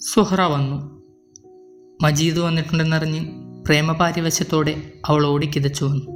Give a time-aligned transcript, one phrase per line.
[0.00, 1.02] സുഹറ വന്നു.
[2.02, 3.26] മജീദ് വന്നിട്ടുണ്ടെന്നറിഞ്ഞ്
[3.64, 6.06] പ്രേമപാരിവശത്തോടെ അവൾ ഓടിക്കിതച്ചു വന്നു.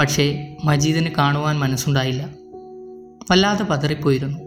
[0.00, 2.34] പക്ഷേ മജീദിന് കാണുവാൻ മനസ്സുണ്ടായില്ല.
[3.30, 4.38] വല്ലാതെ പതറിപ്പോയിരുന്നു.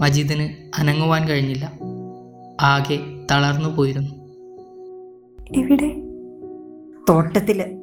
[0.00, 1.78] മജീദിന് അനങ്ങുവാൻ കഴിഞ്ഞില്ല.
[2.60, 4.14] ആകെ തളർന്നു പോയിരുന്നു.
[5.56, 6.02] എവിടെ?
[7.08, 7.82] തോട്ടത്തിൽ.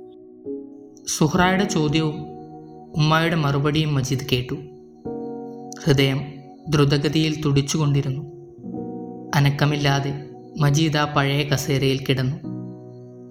[1.07, 2.15] സുഹ്റായുടെ ചോദ്യവും
[2.97, 4.55] ഉമ്മായുടെ മറുപടിയും മജീദ് കേട്ടു.
[5.83, 6.21] ഹൃദയം
[6.69, 8.40] ദ്രുതഗതിയിൽ തുടിച്ചുകൊണ്ടിരുന്നു.
[9.35, 12.37] അനക്കമില്ലാതെ മജീദ പഴയ കസേരയിൽ കിടന്നു.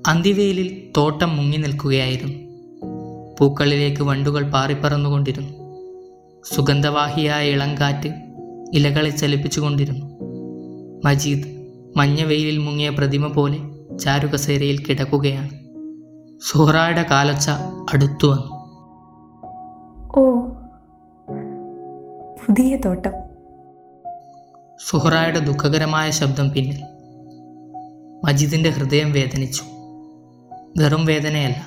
[0.08, 2.50] അന്തിവേലിൽ തോട്ടം മുങ്ങി നിൽക്കുകയായിരുന്നു.
[3.40, 5.70] പൂക്കളിലേക്ക് വണ്ടുകൾ പാറിപ്പറന്നുകൊണ്ടിരുന്നു.
[6.54, 8.08] സുഗന്ധവാഹിയായ ഇളങ്കാറ്റ്
[8.74, 10.06] ഇലകളെ ചലിപ്പിച്ചുകൊണ്ടിരുന്നു.
[11.04, 13.58] മജീദ് മഞ്ഞവെയിലിൽ മുങ്ങിയ പ്രതിമ പോലെ
[13.98, 15.50] ചാരുകസേരയിൽ കിടക്കുകയാണ്.
[16.48, 17.50] സുഹ്റായുടെ കാലച്ച
[17.92, 18.60] അടുത്തു വന്നു.
[20.16, 20.40] ഓ
[22.46, 23.29] പുതിയ തോട്ടം.
[24.88, 26.82] സുഹ്റായുടെ ദുഃഖകരമായ ശബ്ദം പിന്നിൽ
[28.24, 29.62] മജീദിന്റെ ഹൃദയം വേദനിച്ചു.
[30.78, 31.66] വെറും വേദനയല്ല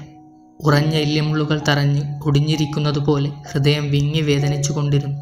[0.63, 5.19] ഉറഞ്ഞ ഇല്യമുള്ളുകൾ തറഞ്ഞ് ഒടിഞ്ഞിരിക്കുന്നത് പോലെ ഹൃദയം വിങ്ങി വേദനിച്ചു കൊണ്ടിരുന്നു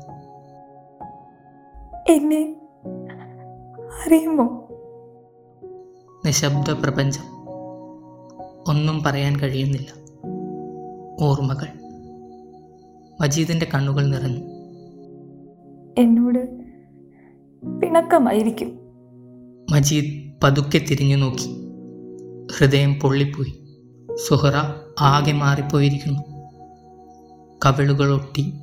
[2.09, 2.55] എന്നെ
[4.05, 4.67] അറിയുമോ?
[6.25, 7.23] നിശബ്ദ പ്രപഞ്ചം
[8.67, 9.87] ഒന്നും പറയാൻ കഴിയുന്നില്ല.
[11.25, 11.67] ഓർമ്മകൾ.
[13.21, 14.39] മജീദിന്റെ കണ്ണുകൾ നിറഞ്ഞു.
[15.97, 16.70] എന്നോട്
[17.63, 18.79] പിണക്കമായിരിക്കും.
[19.71, 21.49] മജീദ് പതുക്കെ തിരിഞ്ഞു നോക്കി.
[22.57, 23.77] ഹൃദയം പൊള്ളിപ്പോയി.
[24.27, 24.53] സുഹറ
[24.99, 26.21] ആകെ മാറിപ്പോയിരിക്കുന്നു.
[27.65, 28.53] കവിളുകൾ ഒട്ടി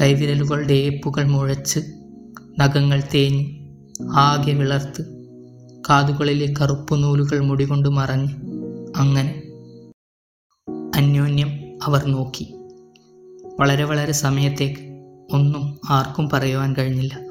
[0.00, 1.80] കൈവിരലുകളുടെ ഏപ്പുകൾ മുഴച്ച്
[2.60, 3.46] നഖങ്ങൾ തേഞ്ഞ്
[4.14, 5.28] ആകെ വിളർത്ത്
[5.90, 8.28] കാതുകളിലെ കറുപ്പ് നൂലുകൾ മുടികൊണ്ട് മറഞ്ഞ്
[8.96, 9.42] അങ്ങനെ
[10.96, 12.54] അന്യോന്യം അവർ നോക്കി.
[13.60, 14.80] വളരെ വളരെ സമയത്തേക്ക്
[15.32, 17.25] ഒന്നും ആർക്കും പറയുവാൻ കഴിഞ്ഞില്ല.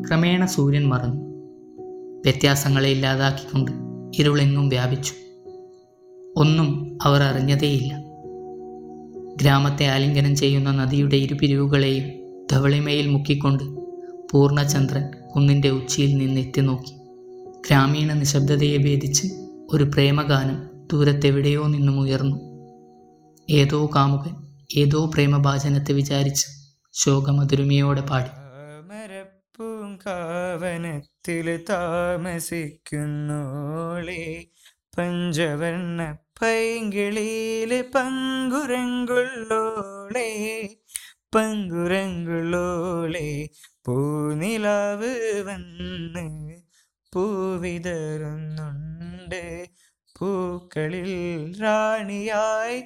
[0.00, 1.20] ക്രമേണ സൂര്യൻ മറഞ്ഞു
[2.24, 3.72] വ്യത്യാസങ്ങളെ ഇല്ലാതാക്കിക്കൊണ്ട്
[4.18, 5.12] ഇരുളെങ്ങും വ്യാപിച്ചു.
[6.36, 8.04] ഒന്നും അവർ അറിഞ്ഞതേയില്ല.
[9.42, 12.10] ഗ്രാമത്തെ ആലിംഗനം ചെയ്യുന്ന നദിയുടെ ഇരുപിരിവുകളെയും
[12.52, 13.64] ധവളിമയിൽ മുക്കിക്കൊണ്ട്
[14.32, 16.94] പൂർണചന്ദ്രൻ കുന്നിന്റെ ഉച്ചിയിൽ നിന്ന് എത്തി നോക്കി
[17.66, 19.26] ഗ്രാമീണ നിശബ്ദതയെ ഭേദിച്ച്
[19.72, 22.36] ഒരു പ്രേമഗാനം ദൂരത്തെവിടെയോ നിന്നും ഉയർന്നു.
[23.50, 24.36] ഏതോ കാമുകൻ
[24.76, 26.46] ഏതോ പ്രേമഭാചനത്തെ വിചാരിച്ച്
[26.92, 28.41] ശോകമധുരുമയോടെ പാടി.
[30.06, 34.46] താമരപ്പൂങ്കാവനത്തിൽ താമസിക്കുന്നോളെ.
[34.98, 40.68] പഞ്ചവർണ പൈങ്കിളിയിലെ പങ്കുരങ്കുള്ളോളെ.
[41.34, 43.48] പങ്കുരങ്കുള്ളോളെ
[43.86, 46.52] പൂനിലാവ് വന്ന്
[47.12, 49.68] പൂവിതറുന്നുണ്ട്.
[50.18, 51.12] പൂക്കളിൽ
[51.60, 52.82] റാണിയായി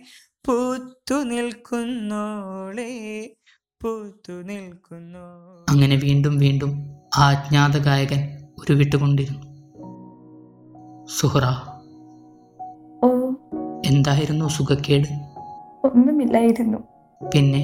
[0.46, 2.92] പൂത്തു നിൽക്കുന്നോളെ.
[3.82, 5.18] പൂത്തു നിൽക്കുന്നു.
[5.70, 9.42] അങ്ങനെ വീണ്ടും വീണ്ടും ആ അജ്ഞാത ഗായകൻ ഉരുവിട്ടുകൊണ്ടിരുന്നു
[11.06, 11.44] സുഹറ
[13.04, 13.08] ഓ
[13.86, 15.08] എന്തായിരുന്നു സുഖക്കേട്?
[15.86, 16.78] ഒന്നുമില്ലായിരുന്നു.
[17.34, 17.62] പിന്നെ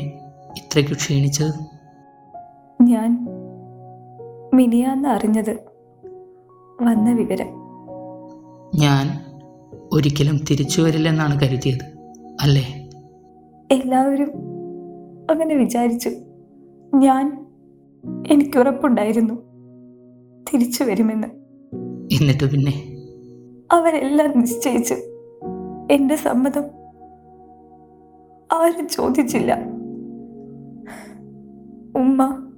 [0.58, 1.54] ഇത്രയ്ക്ക് ക്ഷീണിച്ചത്?
[2.82, 3.26] ഞാൻ
[4.54, 5.54] മിനിയാന്ന് അറിഞ്ഞത്
[6.82, 7.50] വന്ന വിവരം.
[8.74, 9.24] ഞാൻ
[9.92, 11.84] ഒരിക്കലും തിരിച്ചു വരില്ലെന്നാണ് കരുതിയത്
[12.40, 12.88] അല്ലേ?
[13.70, 14.51] എല്ലാവരും
[15.30, 16.10] അങ്ങനെ വിചാരിച്ചു.
[16.94, 17.46] ഞാൻ
[18.06, 19.34] എനിക്ക് എനിക്കുറപ്പുണ്ടായിരുന്നു
[20.52, 21.26] തിരിച്ചു വരുമെന്ന്.
[22.14, 22.72] എന്നിട്ട് പിന്നെ?
[23.72, 24.94] അവരെല്ലാം നിശ്ചയിച്ചു
[25.90, 26.62] എന്റെ സമ്മതം
[28.52, 29.54] ആരും ചോദിച്ചില്ല.
[31.96, 32.50] ഉമ്മ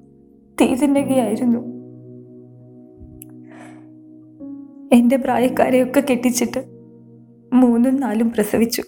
[0.61, 1.59] തീതിന്നകയായിരുന്നു
[4.93, 6.65] എന്റെ പ്രായക്കാരെയൊക്കെ കെട്ടിച്ചിട്ട്
[7.53, 8.83] മൂന്നും നാലും പ്രസവിച്ചു.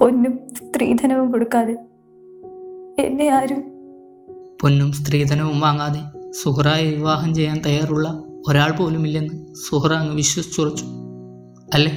[0.00, 1.76] പൊന്നും സ്ത്രീധനവും കൊടുക്കാതെ
[2.98, 3.60] എന്നെ ആരും.
[4.62, 10.84] പൊന്നും സ്ത്രീധനവും വാങ്ങാതെ സുഹറായെ വിവാഹം ചെയ്യാൻ തയ്യാറുള്ള ഒരാൾ പോലുമില്ലെന്ന് സുഹറ അങ്ങ് വിശ്വസിച്ചുറച്ചു.
[11.74, 11.92] അല്ലേ?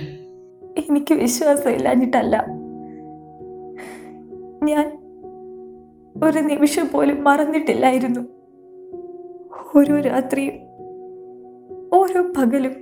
[0.89, 2.45] എനിക്ക് വിശ്വാസം ഇല്ലാഞ്ഞിട്ടല്ല.
[4.63, 4.99] ഞാൻ
[6.23, 8.21] ഒരു നിമിഷം പോലും മറന്നിട്ടില്ലായിരുന്നു.
[9.77, 10.53] ഓരോ രാത്രിയും
[11.93, 12.73] ഓരോ പകലും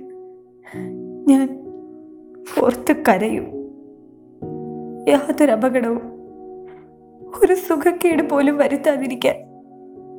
[1.28, 1.66] ഞാൻ
[2.62, 3.44] ഓർത്ത് കരയും.
[5.08, 6.15] യാതൊരു അപകടവും
[7.42, 9.36] ഒരു സുഖക്കേട് പോലും വരുത്താതിരിക്കാൻ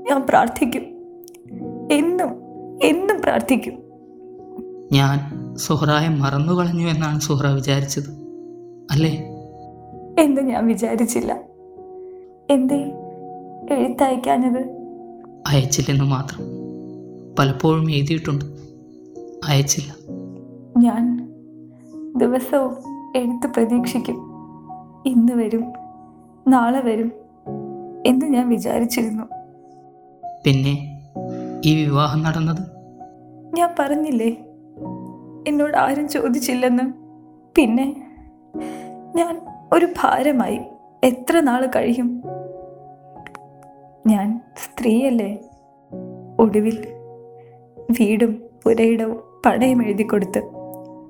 [0.09, 0.83] ഞാൻ പ്രാർത്ഥിക്കും.
[1.91, 2.29] എന്നും
[2.83, 3.73] എന്നും പ്രാർത്ഥിക്കും.
[4.91, 5.19] ഞാൻ
[5.55, 8.09] സുഹറായെ മറന്നു കളഞ്ഞു എന്നാണ് സുഹറ വിചാരിച്ചത്
[8.91, 9.23] അല്ലേ?
[10.19, 11.43] എന്ന് ഞാൻ വിചാരിച്ചില്ല.
[12.49, 12.91] എന്തേ?
[13.71, 14.77] എഴുത്തയക്കാഞ്ഞത്?
[15.47, 16.39] അയച്ചില്ലെന്ന് മാത്രം
[17.39, 18.45] പലപ്പോഴും എഴുതിയിട്ടുണ്ട്.
[19.47, 19.95] അയച്ചില്ല.
[20.77, 21.27] ഞാൻ
[22.17, 22.75] ദിവസവും
[23.17, 24.15] എഴുത്ത് പ്രതീക്ഷിക്കും.
[25.05, 25.87] ഇന്ന് വരും.
[26.47, 27.11] നാളെ വരും
[28.05, 29.23] എന്ന് ഞാൻ വിചാരിച്ചിരുന്നു.
[30.45, 30.99] പിന്നെ
[31.65, 32.61] ഈ വിവാഹം നടന്നത്?
[33.53, 34.38] ഞാൻ പറഞ്ഞില്ലേ
[35.47, 36.94] എന്നോട് ആരും ചോദിച്ചില്ലെന്ന്.
[37.55, 37.95] പിന്നെ
[39.15, 39.41] ഞാൻ
[39.73, 40.59] ഒരു ഭാരമായി
[41.03, 42.23] എത്ര നാൾ കഴിയും?
[44.07, 45.39] ഞാൻ സ്ത്രീയല്ലേ
[46.39, 46.88] ഒടുവിൽ
[47.91, 50.41] വീടും പുരയിടവും പണയം എഴുതി കൊടുത്ത്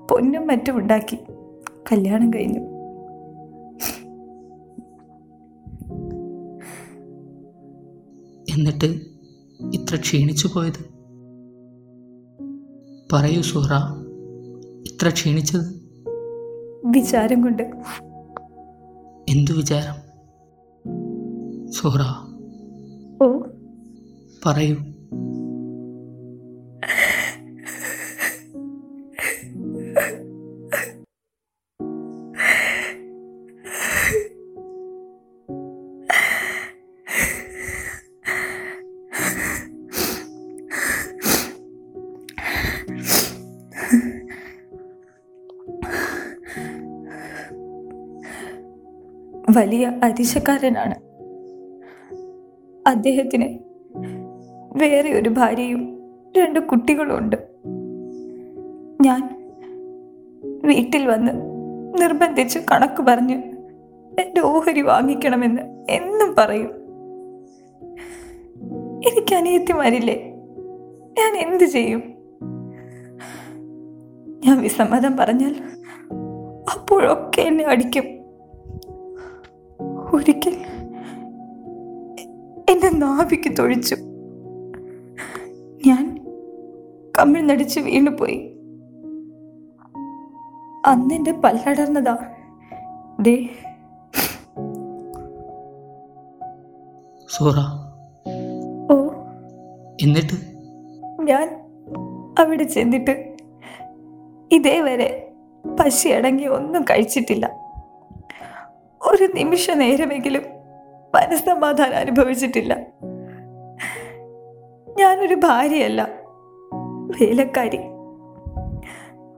[0.10, 1.19] പൊന്നും മറ്റും ഉണ്ടാക്കി
[1.92, 2.77] കല്യാണം കഴിഞ്ഞു.
[8.57, 8.86] എന്നിട്ട്
[9.74, 10.98] ഇത്ര ക്ഷീണിച്ചു പോയത്?
[13.13, 13.74] പറയൂ സുഹ്റ
[14.92, 15.65] ഇത്ര ക്ഷീണിച്ചത്?
[16.86, 17.63] വിചാരം കൊണ്ട്.
[19.30, 20.07] എന്തു വിചാരം?
[21.71, 22.01] സുഹ്റ
[23.24, 23.39] ഓ.
[24.45, 24.75] പറയൂ.
[49.57, 50.95] വലിയ അരിശക്കാരനാണ്
[52.89, 53.59] അദ്ദേഹത്തിന്
[54.77, 57.36] വേറെ ഒരു ഭാര്യയും രണ്ട് കുട്ടികളും ഉണ്ട്
[59.01, 59.51] ഞാൻ
[60.65, 61.31] വീട്ടിൽ വന്ന്
[62.01, 63.44] നിർബന്ധിച്ച് കണക്ക് പറഞ്ഞ്
[64.19, 66.71] എന്റെ ഓഹരി വാങ്ങിക്കണമെന്ന് എന്നും പറയും.
[69.07, 70.33] എനിക്ക് അനിയത്തിമാരില്ലേ?
[71.19, 72.04] ഞാൻ എന്ത് ചെയ്യും?
[74.45, 75.56] ഞാൻ വിസമ്മതം പറഞ്ഞാൽ
[76.75, 78.17] അപ്പോഴൊക്കെ എന്നെ അടിക്കും.
[80.13, 80.56] ഒരിക്കൽ
[82.69, 83.95] എന്റെ നാവിക്ക് തൊഴിച്ചു.
[85.86, 86.25] ഞാൻ
[87.19, 88.54] കമിഴ്ന്നടിച്ച് വീണുപോയി
[90.86, 92.18] അന്ന് എന്റെ പല്ലടർന്നതാ
[93.21, 93.50] ദേ.
[97.30, 97.56] സോറ.
[98.92, 99.07] ഓ.
[100.01, 100.33] എന്നിട്ട്?
[101.21, 101.59] ഞാൻ
[102.39, 103.38] അവിടെ ചെന്നിട്ട്
[104.51, 105.31] ഇതേവരെ
[105.80, 107.67] പശി അടങ്ങി ഒന്നും കഴിച്ചിട്ടില്ല.
[109.07, 110.42] ഒരു നിമിഷ നേരമെങ്കിലും
[111.15, 112.74] മനസ്സമാധാനം അനുഭവിച്ചിട്ടില്ല.
[114.98, 116.07] ഞാനൊരു ഭാര്യയല്ല.
[117.19, 117.80] വേലക്കാരി.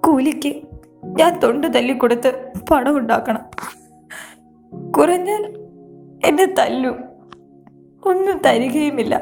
[0.06, 0.62] കൂലിക്ക്
[1.04, 3.46] ഞാൻ തൊണ്ട് തല്ലിക്കൊടുത്ത് പണം ഉണ്ടാക്കണം
[4.92, 5.46] കുറഞ്ഞാൽ
[6.26, 6.90] എന്നെ തല്ലു.
[8.06, 9.22] ഒന്നും തരികയുമില്ല.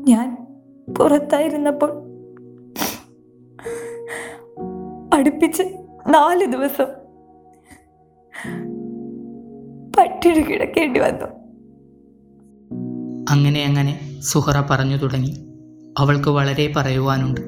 [0.00, 0.46] ഞാൻ
[0.98, 2.02] പുറത്തായിരുന്നപ്പോൾ
[5.14, 5.62] അടുപ്പിച്ച്
[6.06, 7.05] നാല് ദിവസം
[10.06, 11.24] പട്ടിണി കിടക്കേണ്ടി വന്നു.
[13.30, 15.36] അങ്ങനെ അങ്ങനെ സുഹറ പറഞ്ഞു തുടങ്ങി.
[15.98, 17.40] അവൾക്ക് വളരെ പറയുവാനുണ്ട്.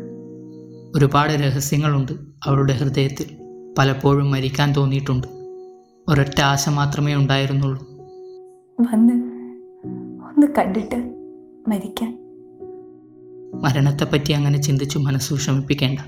[0.97, 2.13] ഒരുപാട് രഹസ്യങ്ങളുണ്ട്
[2.45, 3.27] അവളുടെ ഹൃദയത്തിൽ.
[3.79, 5.27] പലപ്പോഴും മരിക്കാൻ തോന്നിയിട്ടുണ്ട്.
[6.09, 7.89] ഒരൊറ്റ ആശ മാത്രമേ ഉണ്ടായിരുന്നുള്ളൂ.
[8.81, 9.15] വന്ന്
[10.21, 10.97] ഒന്ന് കണ്ടിട്ട്
[11.69, 12.19] മരിക്കാൻ.
[13.55, 15.99] മരണത്തെപ്പറ്റി അങ്ങനെ ചിന്തിച്ചു മനസ്സ് വിഷമിപ്പിക്കേണ്ട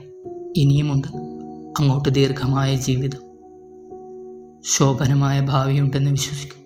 [0.56, 1.08] ഇനിയുമുണ്ട്
[1.80, 3.29] അങ്ങോട്ട് ദീർഘമായ ജീവിതം.
[4.64, 6.60] ശോഭനമായ ഭാവിയുണ്ടെന്ന് വിശ്വസിക്കും.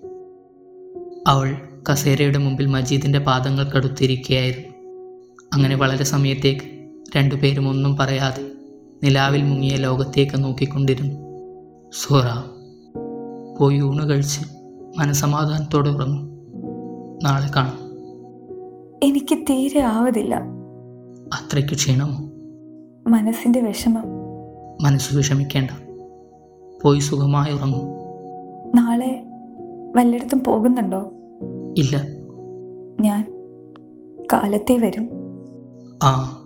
[1.27, 1.57] അവൾ
[1.91, 4.75] കസേരയുടെ മുമ്പിൽ മജീദിന്റെ പാദങ്ങൾക്കടുത്തിരിക്കുകയായിരുന്നു
[5.53, 8.51] അങ്ങനെ വളരെ സമയത്തേക്ക് രണ്ടുപേരും ഒന്നും പറയാതെ
[9.03, 11.13] നിലാവിൽ മുങ്ങിയ ലോകത്തേക്ക് നോക്കിക്കൊണ്ടിരുന്നു.
[12.03, 12.23] സോറ
[13.59, 14.41] പോയി ഊണ് കഴിച്ച്
[14.97, 16.29] മനസമാധാനത്തോടെ ഉറങ്ങും.
[17.23, 17.79] നാളെ കാണാം.
[19.03, 20.35] എനിക്ക് തീരെ ആവതില്ല.
[21.33, 22.31] അത്രയ്ക്ക് ക്ഷീണമോ?
[23.11, 24.03] മനസ്സിന്റെ വിഷമം.
[24.81, 25.84] മനസ്സ് വിഷമിക്കേണ്ട.
[26.85, 27.81] പോയി സുഖമായി ഉറങ്ങും.
[28.75, 29.23] നാളെ
[29.95, 31.11] വല്ലയിടത്തും പോകുന്നുണ്ടോ?
[31.77, 31.97] ഇല്ല.
[33.01, 33.33] ഞാൻ
[34.33, 35.09] കാലത്തെ വരും.
[36.03, 36.41] ആ.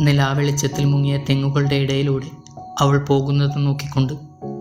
[0.00, 2.26] നിലാവെളിച്ചത്തിൽ മുങ്ങിയ തെങ്ങുകളുടെ ഇടയിലൂടെ
[2.80, 4.12] അവൾ പോകുന്നത് നോക്കിക്കൊണ്ട്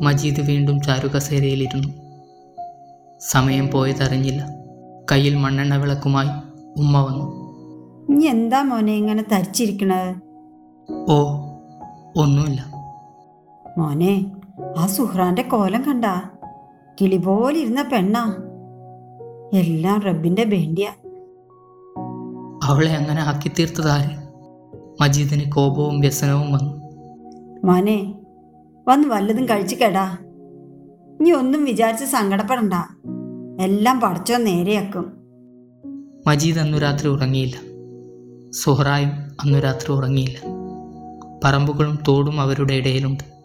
[0.02, 1.88] മജീദ് വീണ്ടും ചാരുകസേരയിലിരുന്നു.
[3.20, 4.50] സമയം പോയതറിഞ്ഞില്ല.
[5.12, 6.28] കയ്യിൽ മണ്ണെണ്ണ വിളക്കുമായി
[6.78, 7.48] ഉമ്മ വന്നു.
[8.14, 10.16] ഇനി എന്താ മോനെ ഇങ്ങനെ തരിച്ചിരിക്കണത്?
[11.10, 11.24] ഓ
[12.18, 12.77] ഒന്നുമില്ല.
[13.78, 14.32] മോനെ
[14.78, 16.06] ആ സുഹ്റാന്റെ കോലം കണ്ട.
[17.02, 18.36] കിളി പോലെ ഇരുന്ന പെണ്ണാ.
[19.54, 20.90] എല്ലാം റബ്ബിന്റെ വേണ്ടിയ.
[22.64, 24.28] അവളെ അങ്ങനെ ആക്കി തീർത്തതാര്
[25.02, 26.82] മജീദിന് കോപവും വ്യസനവും വന്നു.
[27.66, 28.14] മോനെ
[28.88, 30.18] വന്ന് വല്ലതും കഴിച്ചു കേടാ.
[31.22, 32.74] നീ ഒന്നും വിചാരിച്ച് സങ്കടപ്പെടണ്ട.
[33.62, 35.14] എല്ലാം പഠിച്ചോ നേരെയാക്കും.
[36.28, 37.56] മജീദ് അന്നു രാത്രി ഉറങ്ങിയില്ല.
[38.52, 39.10] സുഹറായും
[39.46, 40.38] അന്നു രാത്രി ഉറങ്ങിയില്ല.
[41.44, 43.37] പറമ്പുകളും തോടും അവരുടെ ഇടയിലുണ്ട്.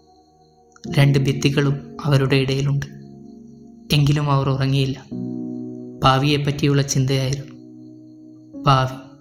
[0.90, 2.86] രണ്ട് ഭിത്തികളും അവരുടെ ഇടയിലുണ്ട്.
[3.94, 5.04] എങ്കിലും അവർ ഉറങ്ങിയില്ല.
[6.04, 7.52] ഭാവിയെപ്പറ്റിയുള്ള ചിന്തയായിരുന്നു.
[8.62, 9.11] ഭാവി.